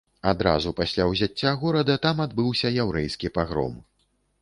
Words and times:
Адразу 0.29 0.71
пасля 0.79 1.03
ўзяцця 1.11 1.53
горада 1.65 1.99
там 2.07 2.25
адбыўся 2.27 2.75
яўрэйскі 2.89 3.27
пагром. 3.41 3.81